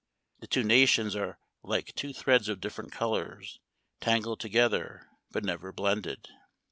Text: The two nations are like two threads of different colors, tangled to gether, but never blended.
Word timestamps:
The 0.39 0.47
two 0.47 0.63
nations 0.63 1.15
are 1.15 1.37
like 1.61 1.93
two 1.93 2.11
threads 2.11 2.49
of 2.49 2.59
different 2.59 2.91
colors, 2.91 3.59
tangled 3.99 4.39
to 4.39 4.49
gether, 4.49 5.07
but 5.29 5.43
never 5.45 5.71
blended. 5.71 6.27